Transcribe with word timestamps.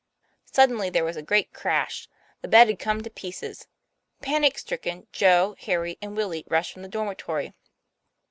Suddenly 0.47 0.89
there 0.89 1.03
was 1.03 1.15
a 1.15 1.21
great 1.21 1.53
crash. 1.53 2.09
The 2.41 2.47
bed 2.47 2.67
had 2.69 2.79
come 2.79 3.03
to 3.03 3.09
pieces. 3.11 3.67
Panic 4.19 4.57
stricken, 4.57 5.05
Joe, 5.11 5.55
Harry, 5.59 5.99
and 6.01 6.17
Willie 6.17 6.43
rushed 6.49 6.73
from 6.73 6.81
the 6.81 6.87
dormitory. 6.87 7.53